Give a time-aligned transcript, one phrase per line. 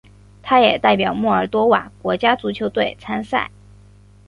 [0.41, 3.51] 他也代表摩尔多瓦国家足球队参赛。